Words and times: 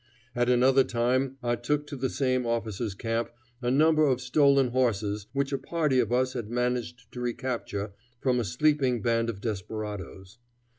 At 0.35 0.49
another 0.49 0.83
time 0.83 1.37
I 1.43 1.55
took 1.55 1.85
to 1.85 1.95
the 1.95 2.09
same 2.09 2.43
officer's 2.43 2.95
camp 2.95 3.29
a 3.61 3.69
number 3.69 4.03
of 4.07 4.19
stolen 4.19 4.69
horses 4.69 5.27
which 5.31 5.53
a 5.53 5.59
party 5.59 5.99
of 5.99 6.11
us 6.11 6.33
had 6.33 6.49
managed 6.49 7.11
to 7.11 7.21
recapture 7.21 7.93
from 8.19 8.39
a 8.39 8.43
sleeping 8.43 9.03
band 9.03 9.29
of 9.29 9.41
desperadoes. 9.41 10.39